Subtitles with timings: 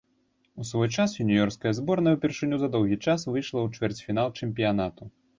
[0.61, 5.03] У свой час юніёрская зборная ўпершыню за доўгі час выйшла ў чвэрцьфінал чэмпіянату.